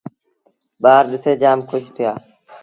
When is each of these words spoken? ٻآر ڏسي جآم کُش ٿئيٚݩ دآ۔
ٻآر 0.83 1.03
ڏسي 1.11 1.31
جآم 1.41 1.59
کُش 1.69 1.83
ٿئيٚݩ 1.95 2.13
دآ۔ 2.15 2.21